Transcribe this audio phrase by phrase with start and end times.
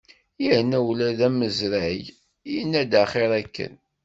[0.43, 2.01] Yerna ula d amaẓrag,
[2.51, 3.73] yenna-d axir akken.